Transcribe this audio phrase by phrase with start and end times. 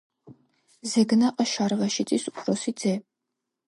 [0.93, 3.01] ზეგნაყ შარვაშიძის უფროსი ძე.